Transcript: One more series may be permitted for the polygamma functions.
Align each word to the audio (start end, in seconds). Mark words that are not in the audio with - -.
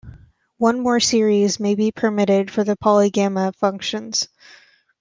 One 0.57 0.79
more 0.79 0.99
series 0.99 1.59
may 1.59 1.75
be 1.75 1.91
permitted 1.91 2.49
for 2.49 2.63
the 2.63 2.75
polygamma 2.75 3.55
functions. 3.57 4.29